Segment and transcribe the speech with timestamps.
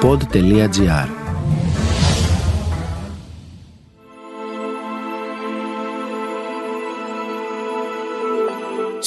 [0.00, 1.08] pod.gr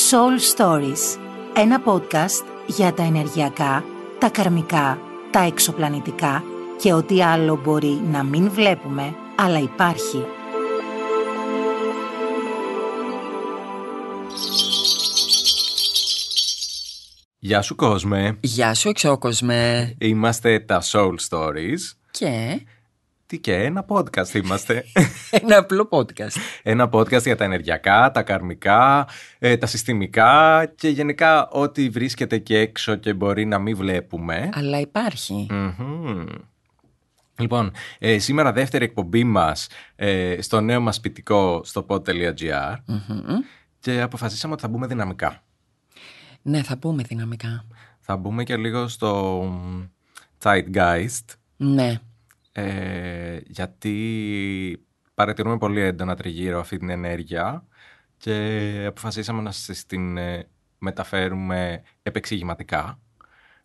[0.09, 1.19] Soul Stories
[1.55, 3.83] Ένα podcast για τα ενεργειακά,
[4.19, 4.99] τα καρμικά,
[5.31, 6.43] τα εξωπλανητικά
[6.81, 10.25] και ό,τι άλλο μπορεί να μην βλέπουμε, αλλά υπάρχει.
[17.45, 21.79] Γεια σου κόσμε, Γεια σου εξώκοσμε είμαστε τα Soul Stories
[22.11, 22.61] και;
[23.25, 24.85] Τι και ένα podcast είμαστε
[25.41, 26.37] ένα απλό podcast.
[26.63, 29.07] Ένα podcast για τα ενεργειακά, τα καρμικά,
[29.39, 34.79] ε, τα συστημικά Και γενικά ό,τι βρίσκεται και έξω και μπορεί να μην βλέπουμε Αλλά
[34.79, 35.47] υπάρχει.
[35.51, 36.25] Μμμ.
[37.39, 43.39] Λοιπόν, ε, σήμερα δεύτερη εκπομπή μας ε, στο νέο μας σπιτικό στο pod.gr Μμμ.
[43.79, 45.43] Και αποφασίσαμε ότι θα μπούμε δυναμικά
[46.45, 47.65] Ναι, θα πούμε δυναμικά.
[47.99, 49.83] Θα μπούμε και λίγο στο μ,
[50.43, 51.25] Zeitgeist
[51.57, 51.99] Ναι.
[52.51, 57.65] ε, γιατί παρατηρούμε πολύ έντονα τριγύρω αυτή την ενέργεια
[58.17, 62.99] και αποφασίσαμε να σας την ε, μεταφέρουμε επεξηγηματικά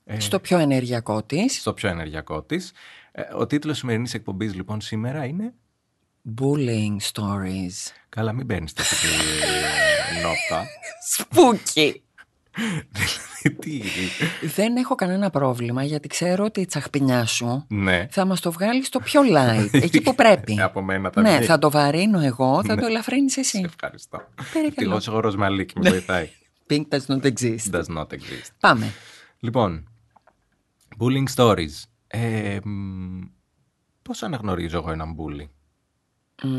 [0.04, 1.60] ε, Στο πιο ενεργειακό της.
[1.60, 2.72] στο πιο ενεργειακό της.
[3.12, 5.54] Ε, ο τίτλος σημερινής εκπομπής λοιπόν σήμερα είναι
[6.40, 7.92] Bullying stories.
[8.08, 10.66] «Καλά μην μπαίνεις τόσο ε, νότα».
[11.10, 12.02] Σπούκι.
[13.58, 13.80] Τι,
[14.54, 18.06] Δεν έχω κανένα πρόβλημα γιατί ξέρω ότι η τσαχπινιά σου ναι.
[18.10, 20.60] θα μας το βγάλεις στο πιο light, εκεί που πρέπει.
[20.68, 21.46] Από μένα τα ναι, βγει.
[21.46, 22.80] θα το βαρύνω εγώ, θα Ναι.
[22.80, 23.62] το ελαφρύνεις Σε εσύ.
[23.64, 24.16] ευχαριστώ.
[24.36, 24.66] Παρακαλώ.
[24.66, 26.28] Ευτυχώς ο χώρος Μαλίκ με βοηθάει.
[26.70, 27.70] Pink does not exist.
[27.72, 28.50] Does not exist.
[28.60, 28.92] Πάμε.
[29.40, 29.88] Λοιπόν,
[30.98, 31.82] bullying stories.
[32.06, 33.20] Ε, μ,
[34.02, 35.48] πώς αναγνωρίζω εγώ έναν bully;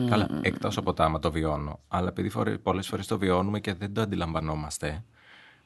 [0.09, 1.79] Καλά, εκτός από τα άμα το βιώνω.
[1.87, 5.03] Αλλά επειδή φορέ, πολλές φορές το βιώνουμε και δεν το αντιλαμβανόμαστε.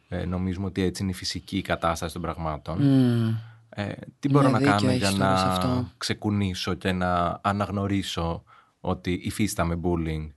[0.09, 2.81] Ε, νομίζουμε ότι έτσι είναι η φυσική κατάσταση των πραγμάτων.
[2.81, 3.35] Μμ.
[3.75, 5.87] Ε, τι μπορώ Ναι, να δίκιο κάνω για έχεις τώρα σε να αυτό.
[5.97, 8.43] ξεκουνήσω και να αναγνωρίσω
[8.79, 10.29] ότι υφίσταμαι bullying;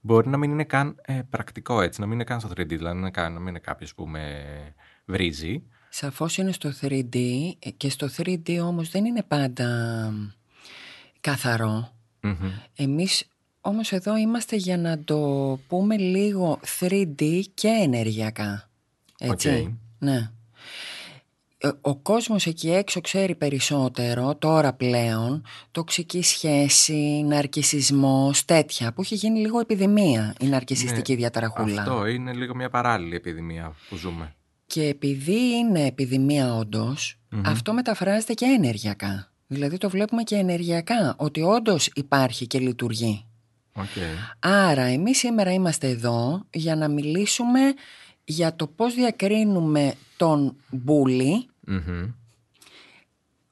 [0.00, 2.94] Μπορεί να μην είναι καν ε, πρακτικό έτσι, να μην είναι καν στο 3D, δηλαδή
[2.94, 4.44] να, είναι καν- να μην είναι κάποιος που με
[5.04, 5.62] βρίζει.
[5.88, 7.16] Σαφώς είναι στο 3D
[7.58, 9.68] ε, και στο 3D όμως δεν είναι πάντα
[11.20, 11.88] καθαρό.
[12.20, 12.34] Μμμ.
[12.76, 13.24] Εμείς
[13.60, 15.18] όμως εδώ είμαστε για να το
[15.68, 18.68] πούμε λίγο 3D και ενεργειακά.
[19.30, 19.48] Έτσι.
[19.48, 19.72] Οκ.
[19.98, 20.30] Ναι.
[21.58, 29.14] Ε, Ο κόσμος εκεί έξω ξέρει περισσότερο τώρα πλέον τοξική σχέση, ναρκισισμός, τέτοια που έχει
[29.14, 31.82] γίνει λίγο επιδημία η ναρκισιστική Ναι, διαταραχούλα.
[31.82, 34.34] Αυτό είναι λίγο μια παράλληλη επιδημία που ζούμε.
[34.66, 39.32] Και επειδή είναι επιδημία όντως, αυτό μεταφράζεται και ενεργειακά.
[39.46, 43.24] Δηλαδή το βλέπουμε και ενεργειακά, ότι όντως υπάρχει και λειτουργεί.
[43.72, 43.84] Οκ.
[44.38, 47.60] Άρα εμείς σήμερα είμαστε εδώ για να μιλήσουμε
[48.24, 52.10] για το πώς διακρίνουμε τον bully, Μμμ.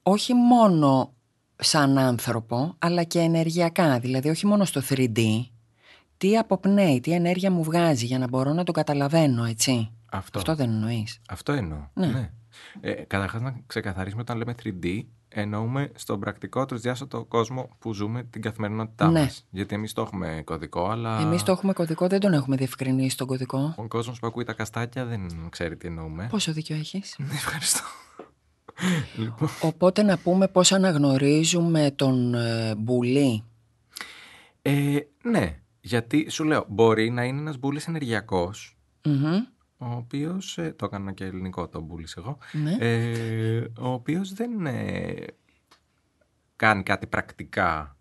[0.03, 1.13] όχι μόνο
[1.55, 5.45] σαν άνθρωπο, αλλά και ενεργειακά, δηλαδή όχι μόνο στο 3D.
[6.17, 9.91] Τι αποπνέει, τι ενέργεια μου βγάζει για να μπορώ να το καταλαβαίνω, έτσι.
[10.11, 10.39] Αυτό.
[10.39, 11.19] Αυτό δεν εννοείς.
[11.29, 11.87] Αυτό εννοώ.
[11.93, 12.07] Ναι.
[12.07, 12.31] Ναι.
[12.81, 15.01] Ε, Καταρχάς, να ξεκαθαρίσουμε όταν λέμε 3D,
[15.33, 19.19] εννοούμε στον πρακτικό τρισδιάστατο κόσμο που ζούμε την καθημερινότητά Ναι.
[19.19, 19.45] μας.
[19.49, 23.27] Γιατί εμείς το έχουμε κωδικό, αλλά Εμείς το έχουμε κωδικό, δεν τον έχουμε διευκρινίσει τον
[23.27, 23.73] κωδικό.
[23.77, 26.27] ο κόσμος που ακούει τα καστάκια δεν ξέρει τι εννοούμε.
[26.31, 27.81] Πόσο δίκιο έχεις; Ναι, Ευχαριστώ.
[29.17, 33.43] λοιπόν, Οπότε να πούμε πώς αναγνωρίζουμε τον ε, μπουλί.
[34.61, 39.39] ε, ναι, γιατί σου λέω, μπορεί να είναι ένας μπούλης ενεργειακός, Μμμ.
[39.91, 42.75] Ο οποίος, ε, το έκανα και ελληνικό το μπούλης εγώ, Ναι.
[42.79, 45.13] ε, ο οποίος δεν ε,
[46.55, 47.97] κάνει κάτι πρακτικά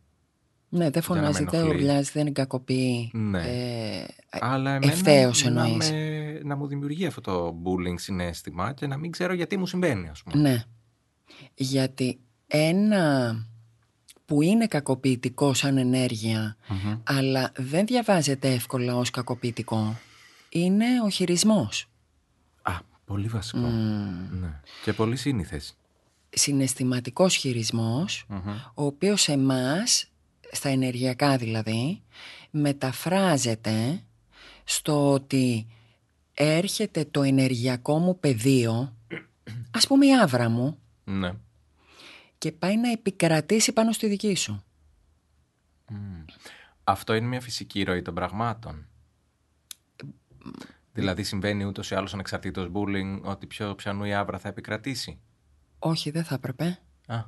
[0.69, 1.75] Ναι, δεν να με φωνάζει, δεν ενοχλεί.
[1.75, 3.11] ουρλιάζει, δεν κακοποιεί.
[3.15, 3.43] Ναι.
[3.43, 5.91] Ε, Αλλά εμένα ευθέως να, εννοείς.
[5.91, 10.09] με- να μου δημιουργεί αυτό το bullying συνέστημα και να μην ξέρω γιατί μου συμβαίνει,
[10.09, 10.43] ας πούμε.
[10.43, 10.63] ναι.
[11.55, 13.35] Γιατί ένα
[14.25, 16.99] που είναι κακοποιητικό σαν ενέργεια, Μμμ.
[17.05, 19.97] αλλά δεν διαβάζεται εύκολα ως κακοποιητικό,
[20.53, 21.87] είναι ο χειρισμός.
[22.63, 22.73] Α,
[23.05, 23.59] πολύ βασικό.
[23.59, 24.61] Ναι.
[24.85, 25.77] Και πολύ σύνηθες.
[26.31, 28.49] Συναισθηματικός χειρισμός, Μμμ.
[28.75, 30.11] ο οποίος σε εμάς,
[30.53, 32.03] στα ενεργειακά δηλαδή,
[32.51, 34.03] μεταφράζεται
[34.65, 35.67] στο ότι
[36.35, 38.97] έρχεται το ενεργειακό μου πεδίο,
[39.71, 41.33] ας πούμε η άβρα μου, Ναι.
[42.39, 44.65] και πάει να επικρατήσει πάνω στη δική σου.
[46.85, 48.87] Αυτό είναι μια φυσική ροή των πραγμάτων.
[50.93, 55.19] Δηλαδή συμβαίνει ούτως ή άλλως ανεξαρτήτως bullying ότι πιο πιανού η άβρα θα επικρατήσει;
[55.79, 56.79] Όχι, δεν θα έπρεπε.
[57.07, 57.19] Α,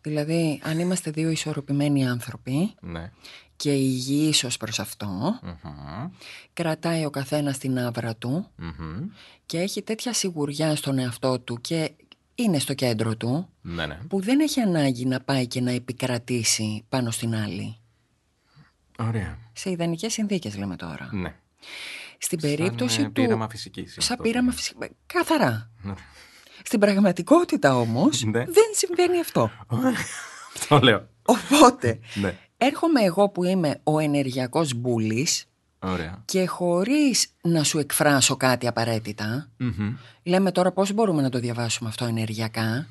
[0.00, 3.12] Δηλαδή, αν είμαστε δύο ισορροπημένοι άνθρωποι ναι.
[3.56, 5.06] και υγιείς ως προς αυτό,
[5.42, 6.10] Μμμ.
[6.52, 9.08] κρατάει ο καθένας την άβρα του Μμμ.
[9.46, 11.90] και έχει τέτοια σιγουριά στον εαυτό του και
[12.34, 13.98] είναι στο κέντρο του, Ναι, ναι.
[14.08, 17.76] που δεν έχει ανάγκη να πάει και να επικρατήσει πάνω στην άλλη.
[18.98, 19.38] Ωραία.
[19.52, 21.08] Σε ιδανικές συνθήκες λέμε τώρα.
[21.12, 21.34] Ναι.
[22.18, 23.12] Στην περίπτωση Σαν, ε, του...
[23.12, 24.22] πείραμα φυσικής είναι Σαν αυτό.
[24.22, 24.88] πείραμα φυσικά.
[25.06, 25.70] Καθαρά.
[25.82, 25.94] Ναι.
[26.64, 28.44] Στην πραγματικότητα όμως Ναι.
[28.44, 29.50] δεν συμβαίνει αυτό.
[30.54, 31.08] Αυτό λέω.
[31.24, 32.38] Οπότε Ναι.
[32.56, 35.44] έρχομαι εγώ που είμαι ο ενεργειακός μπούλης
[35.78, 36.22] Ωραία.
[36.24, 39.96] και χωρίς να σου εκφράσω κάτι απαραίτητα, Μμμ.
[40.22, 42.86] λέμε τώρα πώς μπορούμε να το διαβάσουμε αυτό ενεργειακά.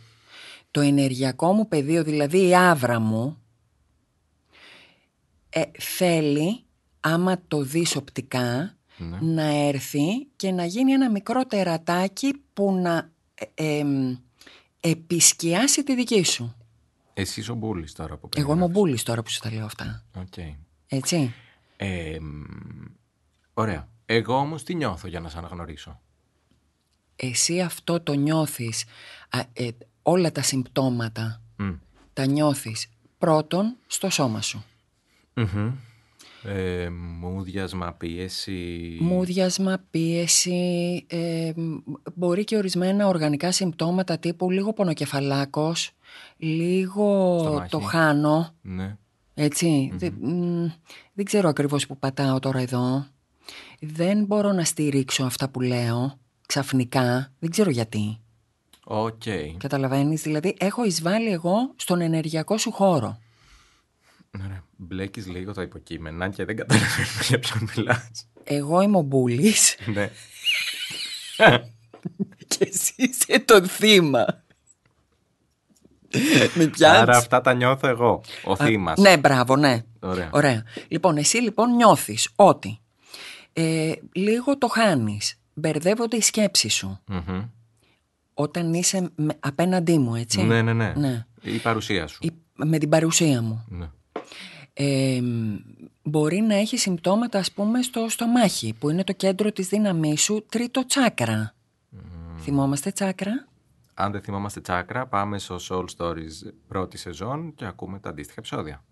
[0.71, 3.37] Το ενεργειακό μου πεδίο, δηλαδή η άβρα μου,
[5.49, 6.63] ε, θέλει,
[6.99, 9.17] άμα το δεις οπτικά, Ναι.
[9.21, 13.09] να έρθει και να γίνει ένα μικρό τερατάκι που να
[13.53, 14.15] ε, εμ,
[14.79, 16.55] επισκιάσει τη δική σου.
[17.13, 18.55] Εσύ είσαι ο Μπούλης τώρα που Εγώ περιγράφεις.
[18.55, 20.03] είμαι ο bully τώρα που σου τα λέω αυτά.
[20.17, 20.33] Οκ.
[20.87, 21.33] Έτσι.
[21.77, 22.43] Ε, μ,
[23.53, 23.87] ωραία.
[24.05, 25.99] Εγώ όμως τι νιώθω για να σε αναγνωρίσω;
[27.15, 28.83] Εσύ αυτό το νιώθεις,
[29.29, 29.67] α, ε,
[30.01, 31.71] όλα τα συμπτώματα Μμ.
[32.13, 34.63] τα νιώθεις πρώτον στο σώμα σου.
[35.33, 35.71] Μμμ.
[36.47, 36.89] Ε,
[37.19, 38.97] μούδιασμα, πίεση.
[39.01, 41.75] Μούδιασμα, πίεση, ε, μ,
[42.15, 45.91] μπορεί και ορισμένα οργανικά συμπτώματα τύπου λίγο πονοκεφαλάκος,
[46.37, 47.69] λίγο Στομάχι.
[47.69, 48.97] το χάνω, Ναι.
[49.33, 49.91] έτσι.
[49.95, 50.65] Δε- μ,
[51.13, 53.05] δεν ξέρω ακριβώς που πατάω τώρα εδώ.
[53.79, 56.17] Δεν μπορώ να στηρίξω αυτά που λέω
[56.47, 58.17] ξαφνικά, δεν ξέρω γιατί.
[58.83, 59.21] Οκ.
[59.57, 63.17] Καταλαβαίνεις, δηλαδή έχω εισβάλει εγώ στον ενεργειακό σου χώρο.
[64.77, 64.87] Ωραία.
[64.87, 68.27] Μπλέκεις λίγο τα υποκείμενα και δεν καταλαβαίνω για ποιον μιλάς.
[68.43, 70.09] Εγώ είμαι ο bully ναι.
[72.47, 74.25] και εσύ είσαι το θύμα.
[76.55, 76.81] Με πιάνεις.
[76.99, 78.99] Άρα αυτά τα νιώθω εγώ, ο θύμας.
[78.99, 79.83] Ναι, μπράβο, ναι.
[79.99, 80.29] Ωραία.
[80.33, 80.63] Ωραία.
[80.87, 82.79] Λοιπόν, εσύ λοιπόν νιώθεις ότι
[83.53, 85.39] ε, λίγο το χάνεις.
[85.53, 86.99] Μπερδεύονται οι σκέψεις σου.
[87.07, 87.43] Μμμ.
[88.33, 90.43] Όταν είσαι με- απέναντί μου, έτσι.
[90.43, 91.25] Ναι, ναι, ναι, Ναι.
[91.41, 92.17] Η παρουσία σου.
[92.21, 93.65] Ή με την παρουσία μου.
[93.69, 93.89] Ναι.
[94.77, 95.21] Ε,
[96.03, 100.45] μπορεί να έχει συμπτώματα ας πούμε στο στομάχι που είναι το κέντρο της δύναμής σου
[100.49, 101.53] τρίτο τσάκρα.
[102.37, 103.47] Θυμόμαστε τσάκρα;
[103.93, 108.83] Αν δεν θυμάμαστε τσάκρα, πάμε στο Soul Stories πρώτη σεζόν και ακούμε τα αντίστοιχα επεισόδια.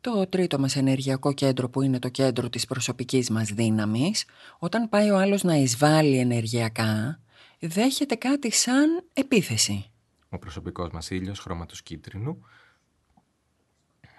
[0.00, 4.24] Το τρίτο μας ενεργειακό κέντρο που είναι το κέντρο της προσωπικής μας δύναμης
[4.58, 7.20] όταν πάει ο άλλος να εισβάλλει ενεργειακά
[7.60, 9.90] δέχεται κάτι σαν επίθεση.
[10.28, 12.44] Ο προσωπικός μας ήλιος χρώματος κίτρινου.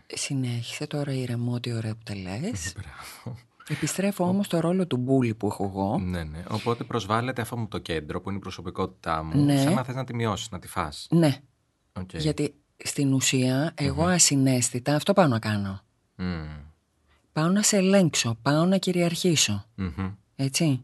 [0.07, 2.73] Συνέχισε τώρα ηρεμό τι ωραία που τα λες.
[2.73, 3.37] Μπράβο.
[3.67, 5.97] Επιστρέφω όμως στο ρόλο του bully που έχω εγώ.
[5.97, 6.43] Ναι, ναι.
[6.49, 9.45] Οπότε προσβάλλεται αυτό μου το κέντρο που είναι η προσωπικότητά μου.
[9.45, 9.61] Ναι.
[9.61, 11.07] Σαν να θες να τη μειώσεις, να τη φας.
[11.11, 11.37] Ναι,
[11.93, 12.13] Οκ.
[12.13, 15.81] γιατί στην ουσία εγώ ασυναίσθητα αυτό πάω να κάνω.
[16.15, 16.47] Μμμ.
[17.33, 19.65] Πάω να σε ελέγξω, πάω να κυριαρχήσω.
[19.75, 20.11] Μμμ.
[20.35, 20.83] Έτσι.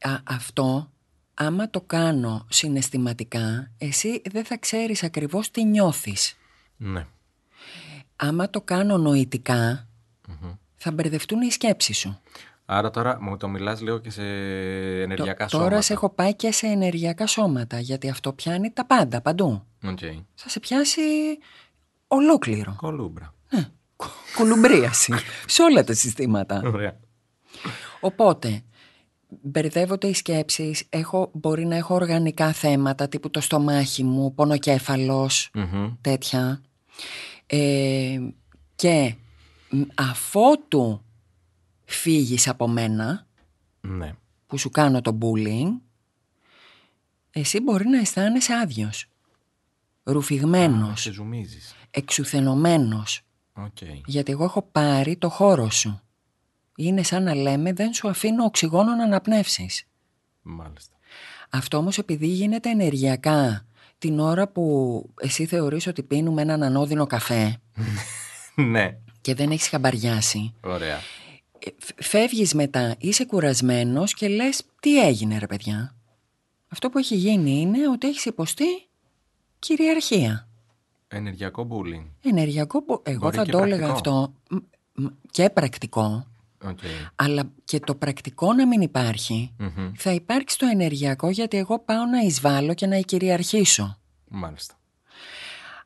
[0.00, 0.90] Α, αυτό,
[1.34, 6.36] άμα το κάνω συναισθηματικά, εσύ δεν θα ξέρεις ακριβώς τι νιώθεις.
[6.76, 7.06] Ναι.
[8.26, 9.88] Άμα το κάνω νοητικά,
[10.76, 12.18] θα μπερδευτούν οι σκέψεις σου.
[12.66, 14.22] Άρα τώρα μου το μιλάς λίγο και σε
[15.02, 15.68] ενεργειακά Το- σώματα.
[15.70, 19.62] τώρα σε έχω πάει και σε ενεργειακά σώματα, γιατί αυτό πιάνει τα πάντα, παντού.
[19.84, 19.98] Οκ.
[20.34, 21.00] Θα σε πιάσει
[22.06, 22.74] ολόκληρο.
[22.76, 23.34] Κολούμπρα.
[23.96, 25.12] Κο- Κολουμπρίαση
[25.46, 26.62] σε όλα τα συστήματα.
[26.64, 26.96] Ωραία.
[28.00, 28.62] Οπότε,
[29.28, 35.92] μπερδεύονται οι σκέψεις, έχω, μπορεί να έχω οργανικά θέματα τύπου το στομάχι μου, πονοκέφαλος, Μμμ.
[36.00, 36.60] τέτοια.
[37.46, 38.18] Ε,
[38.74, 39.14] και
[39.70, 41.02] μ, αφότου
[41.84, 43.26] φύγεις από μένα,
[43.80, 44.14] Ναι.
[44.46, 45.68] που σου κάνω το bullying,
[47.30, 49.06] εσύ μπορεί να αισθάνεσαι άδειος,
[50.02, 51.74] ρουφηγμένος, Σε ζουμίζεις.
[51.90, 53.20] εξουθενωμένος,
[53.52, 53.76] Οκ.
[54.06, 55.98] γιατί εγώ έχω πάρει το χώρο σου.
[56.76, 59.84] Είναι σαν να λέμε δεν σου αφήνω οξυγόνο να αναπνεύσεις.
[60.42, 60.94] Μάλιστα.
[61.50, 63.66] Αυτό όμως επειδή γίνεται ενεργειακά
[64.04, 64.64] την ώρα που
[65.20, 67.56] εσύ θεωρείς ότι πίνουμε έναν ανώδυνο καφέ
[68.54, 68.96] ναι.
[69.20, 70.96] και δεν έχεις χαμπαριάσει, Ωραία.
[71.58, 75.94] ε, φ- φεύγεις μετά, είσαι κουρασμένος και λες τι έγινε ρε παιδιά;
[76.68, 78.64] Αυτό που έχει γίνει είναι ότι έχεις υποστεί
[79.58, 80.48] κυριαρχία.
[81.08, 82.04] Ενεργειακό bullying.
[82.22, 84.18] Ενεργειακό, που- εγώ Μπορεί θα και το έλεγα πρακτικό.
[84.18, 86.26] αυτό μ, μ, και πρακτικό,
[86.64, 86.78] Οκ.
[87.14, 89.92] αλλά και το πρακτικό να μην υπάρχει, Μμμ.
[89.96, 93.98] θα υπάρξει το ενεργειακό γιατί εγώ πάω να εισβάλλω και να κυριαρχήσω.
[94.28, 94.74] Μάλιστα.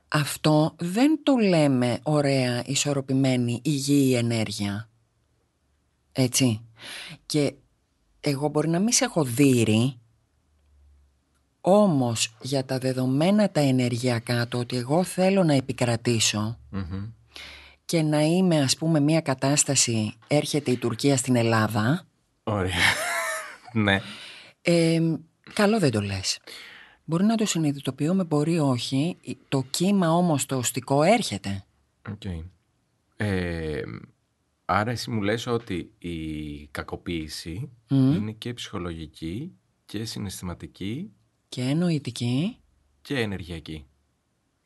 [0.08, 4.88] Αυτό δεν το λέμε ωραία, ισορροπημένη, υγιή ενέργεια.
[6.12, 6.60] Έτσι.
[7.26, 7.54] Και
[8.20, 9.98] εγώ μπορεί να μην σε έχω δείρει,
[11.60, 17.10] όμως για τα δεδομένα τα ενεργειακά, το ότι εγώ θέλω να επικρατήσω Μμμ.
[17.88, 22.06] Και να είμαι ας πούμε μια κατάσταση, έρχεται η Τουρκία στην Ελλάδα,
[22.42, 22.74] Ωραία.
[23.72, 24.00] ναι.
[24.62, 25.00] ε,
[25.52, 26.38] καλό δεν το λες.
[27.04, 29.16] Μπορεί να το συνειδητοποιούμε, μπορεί όχι.
[29.48, 31.64] Το κύμα όμως το οστικό έρχεται.
[32.10, 32.44] Okay.
[33.16, 33.82] Ε,
[34.64, 39.52] άρα εσύ μου λες ότι η κακοποίηση είναι και ψυχολογική
[39.84, 41.12] και συναισθηματική
[41.48, 42.56] και νοητική
[43.02, 43.86] και ενεργειακή.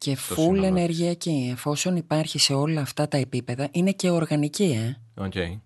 [0.03, 1.49] Και φουλ ενεργειακή.
[1.53, 4.97] Εφόσον υπάρχει σε όλα αυτά τα επίπεδα, είναι και οργανική, ε.
[5.27, 5.61] Okay.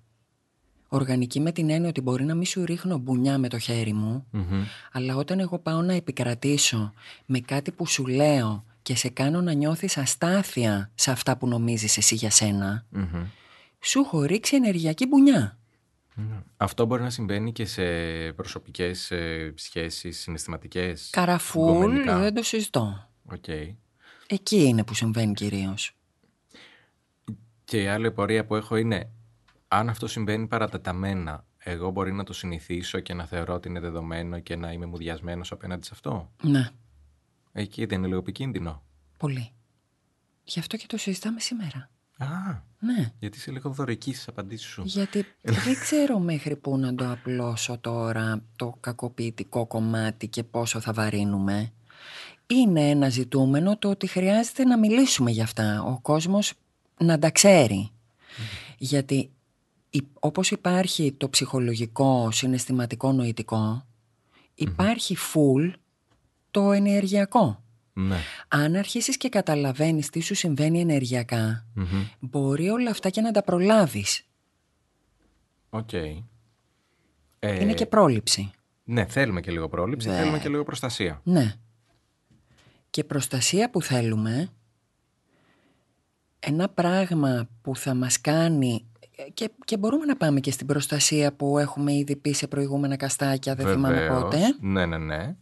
[0.88, 4.26] Οργανική με την έννοια ότι μπορεί να μην σου ρίχνω μπουνιά με το χέρι μου,
[4.92, 6.92] αλλά όταν εγώ πάω να επικρατήσω
[7.26, 11.96] με κάτι που σου λέω και σε κάνω να νιώθεις αστάθεια σε αυτά που νομίζεις
[11.96, 12.86] εσύ για σενα
[13.80, 15.58] σου έχω ρίξει ενεργειακή μπουνιά.
[16.56, 17.84] Αυτό μπορεί να συμβαίνει και σε
[18.32, 21.08] προσωπικές ε, σχέσεις, συναισθηματικές.
[21.12, 23.10] Καραφούλ, δεν το συζητώ.
[23.30, 23.74] Okay.
[24.28, 25.96] Εκεί είναι που συμβαίνει κυρίως.
[27.64, 29.10] Και η άλλη πορεία που έχω είναι
[29.68, 34.38] αν αυτό συμβαίνει παρατεταμένα, εγώ μπορεί να το συνηθίσω και να θεωρώ ότι είναι δεδομένο
[34.38, 36.68] και να είμαι μουδιασμένος απέναντι σε αυτό; Ναι.
[37.52, 38.82] Εκεί δεν είναι λίγο επικίνδυνο;
[39.16, 39.50] Πολύ.
[40.44, 41.90] Γι' αυτό και το συζητάμε σήμερα.
[42.18, 42.26] Α,
[42.78, 43.12] ναι.
[43.18, 44.82] γιατί είσαι λίγο δωρική στις απαντήσεις σου.
[44.86, 50.92] Γιατί δεν ξέρω μέχρι πού να το απλώσω τώρα το κακοποιητικό κομμάτι και πόσο θα
[50.92, 51.72] βαρύνουμε.
[52.46, 55.82] Είναι ένα ζητούμενο το ότι χρειάζεται να μιλήσουμε γι' αυτά.
[55.82, 56.52] Ο κόσμος
[57.00, 57.90] να τα ξέρει.
[58.78, 59.30] Γιατί
[60.12, 63.86] όπως υπάρχει το ψυχολογικό, συναισθηματικό, νοητικό,
[64.54, 65.72] υπάρχει full
[66.50, 67.64] το ενεργειακό.
[67.92, 68.16] Ναι.
[68.48, 71.00] Αν αρχίσεις και καταλαβαίνεις τι σου συμβαίνει
[72.18, 74.26] μπορεί όλα αυτά και να τα προλάβεις.
[75.70, 75.92] Οκ.
[75.92, 76.24] Είναι
[77.40, 78.50] ε, και πρόληψη.
[78.84, 81.20] Ναι, θέλουμε και λίγο πρόληψη, θέλουμε και λίγο προστασία.
[81.24, 81.54] Ναι.
[82.90, 84.48] Και προστασία που θέλουμε,
[86.38, 88.86] ένα πράγμα που θα μας κάνει
[89.34, 93.54] και, και μπορούμε να πάμε και στην προστασία που έχουμε ήδη πει σε προηγούμενα καστάκια,
[93.54, 93.86] δεν Βεβαίως.
[93.86, 94.38] θυμάμαι πότε.
[94.60, 95.36] Ναι, ναι, ναι.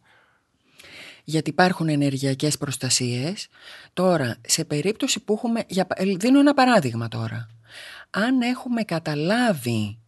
[1.24, 3.48] Γιατί υπάρχουν ενεργειακές προστασίες.
[3.92, 5.64] Τώρα, σε περίπτωση που έχουμε...
[5.68, 5.86] Για,
[6.18, 7.48] δίνω ένα παράδειγμα τώρα.
[8.10, 9.98] Αν έχουμε καταλάβει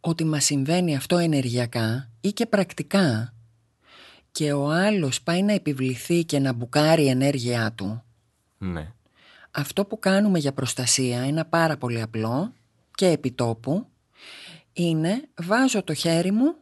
[0.00, 3.33] ότι μας συμβαίνει αυτό ενεργειακά ή και πρακτικά
[4.34, 8.02] και ο άλλος πάει να επιβληθεί και να μπουκάρει η ενέργειά του.
[8.58, 8.92] Ναι.
[9.50, 12.52] Αυτό που κάνουμε για προστασία είναι πάρα πολύ απλό
[12.94, 13.86] και επιτόπου
[14.72, 16.54] είναι βάζω το χέρι μου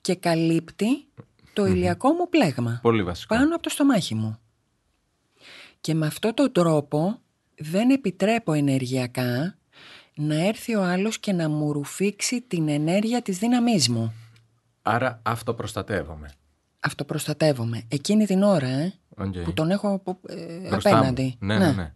[0.00, 1.06] και καλύπτει
[1.52, 2.78] το ηλιακό μου πλέγμα.
[2.82, 3.34] Πολύ βασικό.
[3.34, 4.38] Πάνω από το στομάχι μου.
[5.80, 7.18] Και με αυτόν τον τρόπο
[7.58, 9.56] δεν επιτρέπω ενεργειακά
[10.14, 14.14] να έρθει ο άλλος και να μου ρουφήξει την ενέργεια της δύναμής μου.
[14.82, 16.30] Άρα αυτοπροστατεύομαι.
[16.80, 17.82] Αυτοπροστατεύομαι.
[17.88, 18.92] Εκείνη την ώρα ε,
[19.44, 21.36] που τον έχω ε, απέναντι.
[21.38, 21.94] Ναι, ναι, ναι.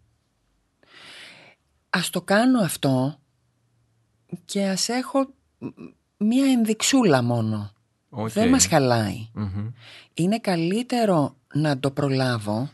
[1.91, 3.19] Ας το κάνω αυτό
[4.45, 5.29] και ας έχω
[6.17, 7.73] μία ενδειξούλα μόνο.
[8.11, 9.29] Δεν μας χαλαει
[10.15, 12.71] Είναι καλύτερο να το προλάβω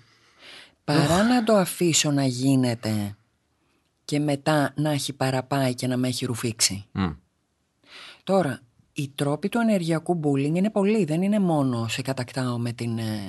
[0.84, 3.16] παρά να το αφήσω να γίνεται
[4.04, 6.84] και μετά να έχει παραπάει και να με έχει ρουφήξει.
[8.24, 8.60] Τώρα,
[9.00, 11.04] οι τρόποι του ενεργειακού bullying είναι πολλοί.
[11.04, 13.20] Δεν είναι μόνο σε κατακτάω με την, ε,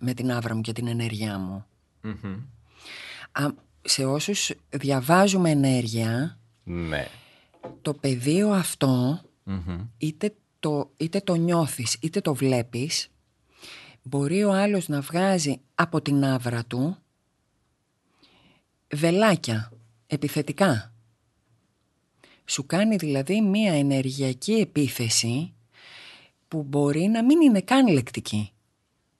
[0.00, 1.64] με την άβρα μου και την ενέργειά μου
[3.82, 7.06] σε όσους διαβάζουμε ενέργεια ναι.
[7.82, 8.52] το πεδίο
[9.98, 13.08] είτε, το, είτε το νιώθεις είτε το βλέπεις
[14.02, 16.96] μπορεί ο άλλος να βγάζει από την άβρα του
[18.94, 19.72] βελάκια
[20.06, 20.92] επιθετικά
[22.50, 25.54] σου κάνει δηλαδή μία ενεργειακή επίθεση
[26.48, 28.52] που μπορεί να μην είναι καν λεκτική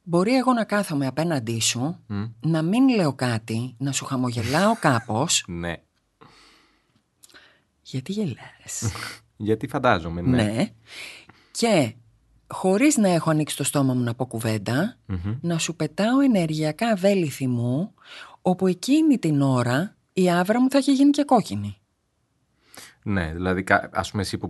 [0.03, 1.99] Μπορεί εγώ να κάθομαι απέναντί σου,
[2.41, 5.45] να μην λέω κάτι, να σου χαμογελάω κάπως.
[5.63, 5.75] ναι.
[7.83, 8.93] Γιατί γελάς;
[9.37, 10.43] Γιατί φαντάζομαι, ναι.
[10.43, 10.73] ναι.
[11.51, 11.95] Και
[12.49, 14.41] χωρίς να έχω ανοίξει το στόμα μου να πω
[15.41, 17.95] να σου πετάω ενεργειακά βέληθη μου,
[18.43, 21.80] όπου εκείνη την ώρα η άβρα μου θα έχει γίνει και κόκκινη.
[23.03, 24.49] Ναι, δηλαδή ας πούμε εσύ που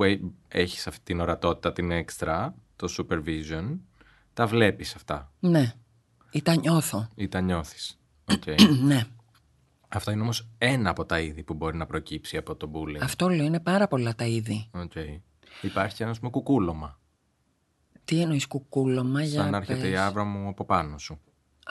[0.49, 3.78] έχεις αυτή την ορατότητα, την έξτρα, το supervision,
[4.33, 5.33] τα βλέπεις αυτά.
[5.40, 5.73] Ναι.
[6.30, 7.09] Ή τα νιώθω.
[7.14, 7.99] Ή τα νιώθεις.
[8.25, 8.57] Okay.
[8.88, 9.04] ναι.
[9.88, 13.00] Αυτό είναι όμως ένα από τα είδη που μπορεί να προκύψει από το bullying.
[13.02, 14.71] Αυτό λέω, είναι πάρα πολλά τα είδη.
[14.73, 15.21] Okay.
[15.62, 16.99] Υπάρχει ένας με κουκούλωμα.
[18.04, 21.21] Τι εννοείς κουκούλωμα για Σαν να έρχεται η άβρα μου από πάνω σου.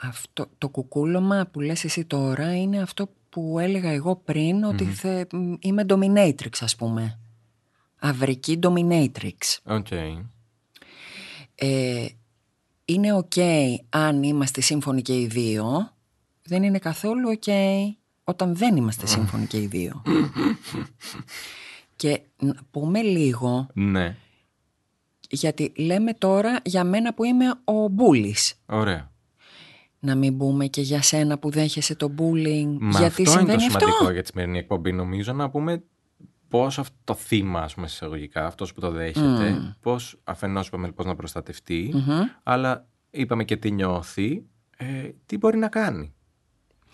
[0.02, 5.24] Αυτό, το κουκούλωμα που λες εσύ τώρα είναι αυτό που έλεγα εγώ πριν ότι θε,
[5.60, 7.18] είμαι dominatrix ας πούμε.
[7.98, 9.38] Αυρική dominatrix.
[9.64, 10.24] Okay.
[11.54, 12.06] Ε,
[12.84, 13.40] είναι ok
[13.88, 15.92] αν είμαστε σύμφωνοι και οι δύο.
[16.42, 17.50] Δεν είναι καθόλου ok
[18.24, 20.02] όταν δεν είμαστε σύμφωνοι και οι δύο.
[21.96, 23.66] και να πούμε λίγο.
[23.74, 24.16] Ναι.
[25.30, 28.54] Γιατί λέμε τώρα για μένα που είμαι ο Μπούλης.
[28.66, 29.09] Ωραία.
[30.02, 32.76] Να μην πούμε και για σένα που δέχεσαι το bullying.
[32.80, 34.10] Μα γιατί αυτό είναι το συμβαίνει σημαντικό αυτό.
[34.10, 35.82] για τη σημερινή εκπομπή, νομίζω, να πούμε
[36.48, 41.06] πώς αυτό το θύμα, ας πούμε, εισαγωγικά, αυτός που το δέχεται, πώς αφενός είπαμε πώς
[41.06, 42.20] να προστατευτεί, Μμμ.
[42.42, 44.42] αλλά είπαμε και τι νιώθει,
[44.76, 46.14] ε, τι μπορεί να κάνει.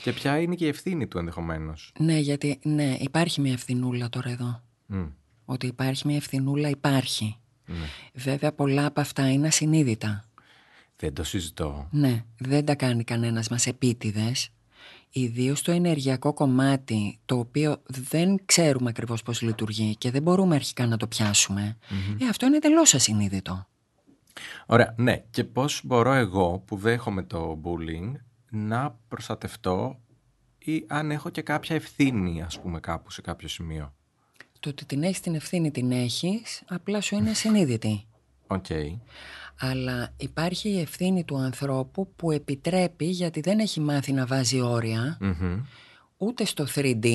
[0.03, 1.93] Και ποια είναι και η ευθύνη του ενδεχομένως.
[1.99, 4.63] Ναι, γιατί ναι, υπάρχει μια ευθυνούλα τώρα εδώ.
[4.87, 5.05] Μμ,
[5.45, 7.37] Ότι υπάρχει μια ευθυνούλα, υπάρχει.
[7.67, 7.75] ναι.
[8.15, 10.26] Βέβαια, πολλά από αυτά είναι ασυνείδητα.
[10.97, 11.89] Δεν το συζητώ.
[11.91, 14.51] Ναι, δεν τα κάνει κανένας μας επίτηδες.
[15.11, 20.87] Ιδίως το ενεργειακό κομμάτι, το οποίο δεν ξέρουμε ακριβώς πώς λειτουργεί και δεν μπορούμε αρχικά
[20.87, 21.77] να το πιασουμε
[22.21, 23.67] Ε, αυτό είναι τελώς ασυνείδητο.
[24.67, 25.25] Ωραία, ναι.
[25.31, 28.13] Και πώς μπορώ εγώ που δέχομαι το bullying
[28.51, 29.99] να προστατευτώ
[30.59, 33.95] ή αν έχω και κάποια ευθύνη, ας πούμε, κάπου σε κάποιο σημείο;
[34.61, 38.07] Το ότι την έχεις την ευθύνη την έχεις, απλά σου είναι ασυνείδητη.
[38.47, 38.67] Οκ.
[39.61, 45.19] Αλλά υπάρχει η ευθύνη του ανθρώπου που επιτρέπει, γιατί δεν έχει μάθει να βάζει όρια,
[45.21, 45.61] Μμμ.
[46.17, 47.07] ούτε στο 3D,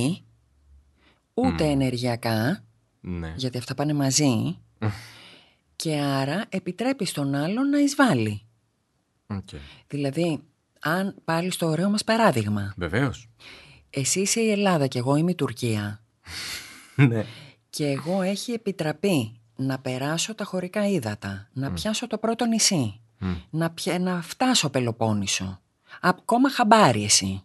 [1.33, 2.63] ούτε ενεργειακά,
[3.01, 3.33] Ναι.
[3.37, 4.57] γιατί αυτά πάνε μαζί,
[5.75, 8.41] και άρα επιτρέπει στον άλλον να εισβάλλει.
[9.27, 9.47] Οκ.
[9.87, 10.39] Δηλαδή,
[10.79, 13.29] αν πάλι στο ωραίο μας παράδειγμα, Βεβαίως.
[13.89, 16.03] εσύ είσαι η Ελλάδα και εγώ είμαι η Τουρκία
[16.95, 17.25] ναι.
[17.69, 23.33] και εγώ έχει επιτραπεί να περάσω τα χωρικά ύδατα, να πιάσω το πρώτο νησί, Μμ.
[23.49, 25.61] να, πια- να φτάσω Πελοπόννησο,
[26.01, 27.43] ακόμα χαμπάρι εσύ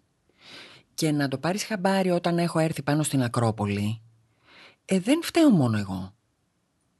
[0.94, 4.00] και να το πάρεις χαμπάρι όταν έχω έρθει πάνω στην Ακρόπολη,
[4.84, 6.14] ε, δεν φταίω μόνο εγώ.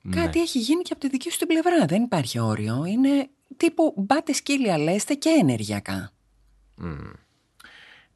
[0.03, 0.17] Ναι.
[0.17, 1.87] Κάτι έχει γίνει και από τη δική σου την πλευρά.
[1.87, 2.85] Δεν υπάρχει όριο.
[2.85, 6.13] Είναι τύπου μπάτε σκύλια λέστε και ενεργειακά.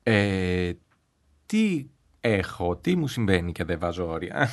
[0.02, 0.72] Ε,
[1.46, 1.86] τι
[2.20, 4.48] έχω, τι μου συμβαίνει και δεν βάζω όρια.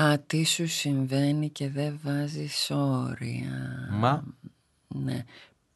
[0.00, 3.88] Α, τι σου συμβαίνει και δεν βάζεις όρια.
[3.90, 4.24] Μα,
[4.88, 5.24] Ναι.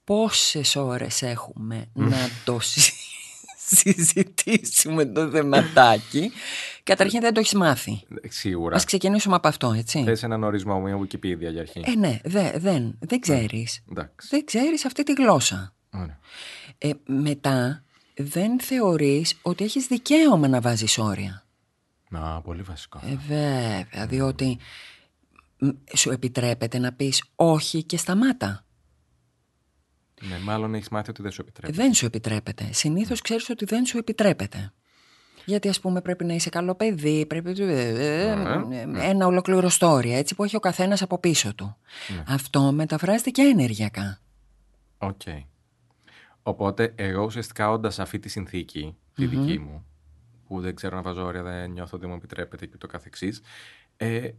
[0.05, 2.93] Πόσες ώρες έχουμε να το συ-
[3.67, 6.31] συζητήσουμε το θεματάκι.
[6.83, 8.01] Καταρχήν δεν το έχεις μάθει.
[8.29, 8.77] σίγουρα.
[8.77, 10.03] Ας ξεκινήσουμε από αυτό, έτσι.
[10.05, 11.83] Θες έναν ορισμό, μια Wikipedia για αρχή.
[11.87, 13.85] Ε, ναι, δε, δεν, δεν ξέρεις.
[13.91, 14.29] Εντάξει.
[14.31, 15.75] Δεν ξέρεις αυτή τη γλώσσα.
[15.95, 16.19] Ωραία.
[16.79, 21.45] Ε, μετά δεν θεωρείς ότι έχεις δικαίωμα να βάζεις όρια.
[22.11, 23.01] Να, πολύ βασικό.
[23.05, 24.59] Ε, βέβαια, διότι
[25.59, 28.65] μ, σου επιτρέπεται να πεις όχι και σταμάτα.
[30.29, 31.73] Ναι, μάλλον έχεις μάθει ότι δεν σου επιτρέπει.
[31.73, 32.69] Δεν σου επιτρέπεται.
[32.73, 34.73] Συνήθως ξέρεις ότι δεν σου επιτρέπεται.
[35.45, 38.35] Γιατί ας πούμε πρέπει να είσαι καλό παιδί, πρέπει ε,
[39.01, 41.77] ένα ολόκληρο story, έτσι που έχει ο καθένας από πίσω του.
[42.27, 44.21] Αυτό μεταφράζεται και ενεργειακά.
[44.99, 45.21] Οκ.
[46.43, 49.85] Οπότε, εγώ ουσιαστικά όντας αυτή τη συνθήκη, τη δική μου,
[50.51, 53.41] που δεν ξέρω να βάζω όρια, δεν νιώθω ότι μου επιτρέπεται και το καθεξής,
[53.97, 54.31] ε,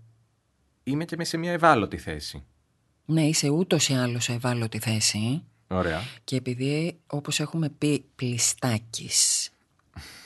[0.83, 2.43] είμαι και σε μια ευάλωτη θέση.
[3.05, 5.43] Ναι, είσαι ούτως ή άλλως σε ευάλωτη θέση.
[5.67, 6.01] Ωραία.
[6.23, 9.49] Και επειδή, όπως έχουμε πει, πλιστάκης,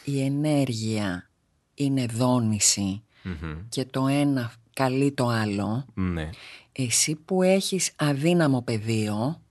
[0.03, 1.29] η ενέργεια
[1.73, 3.55] είναι δόνηση Μμμ.
[3.69, 6.29] και το ένα καλεί το άλλο, Ναι.
[6.71, 9.41] εσύ που έχεις αδύναμο πεδίο,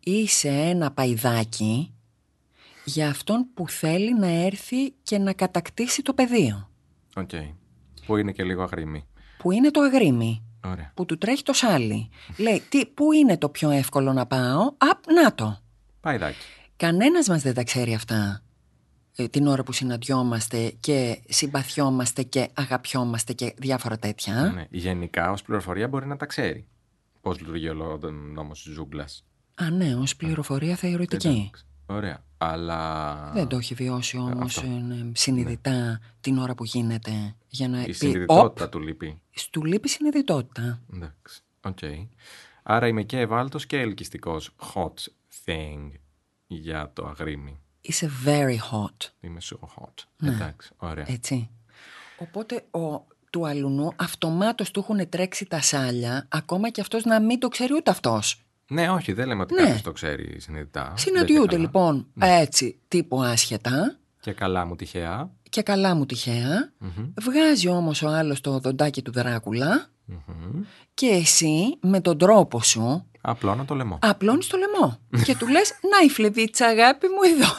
[0.00, 1.93] είσαι ένα παϊδάκι
[2.84, 6.70] για αυτόν που θέλει να έρθει και να κατακτήσει το πεδίο,
[7.16, 7.30] Οκ.
[8.06, 9.06] Που είναι και λίγο αγρίμι.
[9.38, 10.92] που είναι το αγρίμι, Ωραία.
[10.94, 12.08] που του τρέχει το σάλιο.
[12.36, 15.58] Λέει, τι, πού είναι το πιο εύκολο να πάω, απ, να το.
[16.00, 16.36] Παϊδάκι.
[16.76, 18.42] Κανένας μας δεν τα ξέρει αυτά
[19.16, 24.52] ε, την ώρα που συναντιόμαστε και συμπαθιόμαστε και αγαπιόμαστε και διάφορα τέτοια.
[24.54, 24.66] Ναι.
[24.70, 26.66] Γενικά, ως πληροφορία μπορεί να τα ξέρει.
[27.20, 27.98] Πώς λειτουργεί ο
[28.34, 29.24] νόμος της ζούγκλας.
[29.54, 31.50] Α, ναι, ως πληροφορία θεωρητική.
[31.86, 32.24] Ωραία.
[32.38, 33.30] Αλλά.
[33.34, 34.70] Δεν το έχει βιώσει όμως αυτό.
[34.70, 39.20] ε, συνειδητά την ώρα που γίνεται για να Η πει συνειδητότητα «Οπ, του λείπει.
[39.50, 40.80] Του λείπει συνειδητότητα.
[40.94, 41.40] Εντάξει.
[41.60, 41.78] Οκ.
[42.62, 44.50] Άρα είμαι και ευάλωτος και ελκυστικός.
[44.74, 44.94] Hot
[45.44, 45.90] thing
[46.46, 47.58] για το αγρίμι.
[47.80, 49.94] Είσαι very hot, Είμαι so hot.
[50.16, 50.30] Ναι.
[50.30, 50.70] Εντάξει.
[50.76, 51.04] Ωραία.
[51.08, 51.50] έτσι.
[52.18, 57.38] Οπότε ο, του αλουνού αυτομάτως του έχουν τρέξει τα σάλια ακόμα και αυτός να μην
[57.38, 58.43] το ξέρει ούτε αυτός.
[58.68, 59.60] Ναι, όχι, δεν λέμε ότι Ναι.
[59.62, 60.84] κάποιος το ξέρει συνειδητά.
[60.88, 61.62] Δεν Συναντιούνται και καλά.
[61.62, 65.30] λοιπόν έτσι τύπου άσχετα Και καλά μου τυχαία.
[65.50, 66.72] και καλά μου τυχαία.
[66.78, 66.90] Μμμ.
[67.22, 70.62] Βγάζει όμως ο άλλος το δοντάκι του Δράκουλα Μμμ.
[70.94, 73.98] και εσύ με τον τρόπο σου Απλώνω το λαιμό.
[74.02, 77.52] απλώνεις το λαιμό και του λες «Να η φλεβίτσα αγάπη μου εδώ,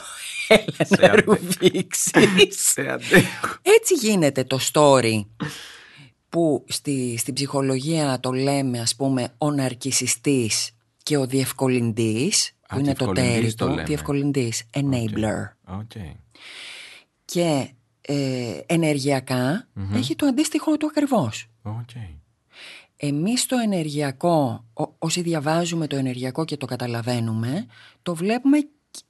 [0.58, 1.32] έλα Σε να αντέχω.
[1.32, 2.12] ρουφήξεις».
[2.50, 3.56] Σε αντέχω.
[3.62, 5.26] Έτσι γίνεται το story
[6.30, 10.70] που στη, στην ψυχολογία το λέμε ας πούμε ο ναρκισιστής
[11.06, 13.84] και ο διευκολυντής που Α, είναι το διευκολυντής τέρι το του, λέμε.
[13.84, 15.54] διευκολυντής, enabler.
[15.80, 15.92] OK.
[17.26, 17.70] Και
[18.02, 21.48] ε, ενεργειακά έχει το αντίστοιχο του ακριβώς.
[21.64, 21.90] Οκ.
[22.98, 27.66] εμείς το ενεργειακό, ό- όσοι διαβάζουμε το ενεργειακό και το καταλαβαίνουμε,
[28.04, 28.58] το βλέπουμε
[28.92, 29.02] και-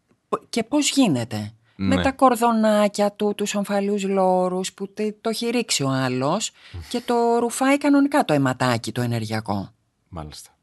[0.50, 1.54] και πώς γίνεται.
[1.76, 1.96] Ναι.
[1.96, 6.52] Με τα κορδονάκια του, τους ομφάλιους λώρους που τε- το έχει ρίξει ο άλλος
[6.90, 9.70] και το ρουφάει κανονικά το αιματάκι το ενεργειακό.
[10.10, 10.55] Μάλιστα.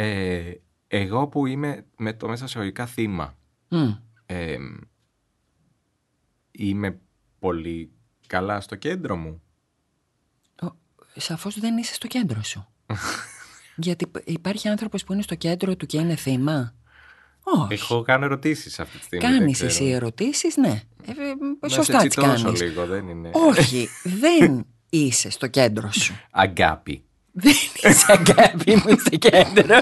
[0.00, 0.52] Ε,
[0.88, 3.36] εγώ που είμαι με το μέσα σε ορικά θύμα,
[3.68, 3.90] Μμ.
[4.26, 4.56] ε,
[6.50, 7.00] είμαι
[7.38, 7.92] πολύ
[8.26, 9.42] καλά στο κέντρο μου.
[10.62, 10.76] Ο-
[11.16, 12.66] Σαφώς δεν είσαι στο κέντρο σου.
[13.76, 16.74] Γιατί π- υπάρχει άνθρωπος που είναι στο κέντρο του και είναι θύμα;
[17.42, 17.72] Όχι.
[17.72, 19.26] Έχω κάνω ερωτήσεις αυτή τη στιγμή.
[19.26, 19.70] δεν Κάνεις ξέρω.
[19.70, 20.82] εσύ ερωτήσεις, ναι.
[21.04, 21.14] Ε, ε,
[21.60, 22.62] Να σωστά σε τις τσιτώσω κάνεις.
[22.62, 23.30] λίγο, δεν είναι.
[23.34, 23.88] Όχι,
[24.20, 26.14] δεν είσαι στο κέντρο σου.
[26.30, 27.02] Αγκάπη.
[27.40, 27.54] Δεν
[27.92, 29.76] είσαι αγάπη μου στο κέντρο.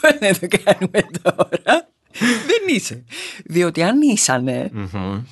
[0.00, 1.88] Πώς να το κάνουμε τώρα;
[2.20, 3.04] Δεν είσαι.
[3.44, 5.22] Διότι αν ήσανε, Μμμ.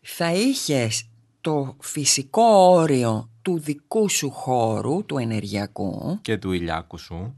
[0.00, 1.04] θα είχες
[1.40, 7.34] το φυσικό όριο του δικού σου χώρου, του ενεργειακού, Και του ηλιάκου σου.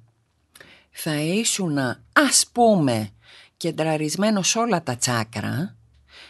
[0.90, 1.79] θα ήσουν
[2.12, 3.11] ας πούμε
[3.57, 5.77] κεντραρισμένο σε όλα τα τσάκρα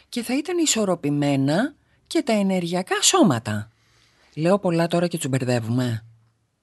[0.09, 1.75] και θα ήταν ισορροπημένα
[2.07, 3.69] και τα ενεργειακά σώματα.
[4.35, 6.05] Λέω πολλά τώρα και τους μπερδεύουμε.